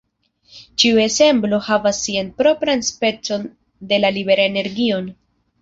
[0.83, 3.47] Ĉiu ensemblo havas sian propran specon
[3.93, 5.17] de la libera energion.